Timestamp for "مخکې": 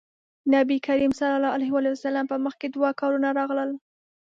2.45-2.67